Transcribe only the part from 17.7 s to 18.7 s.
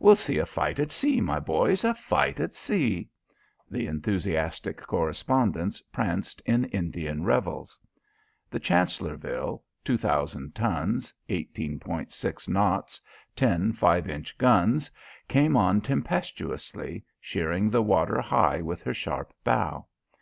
water high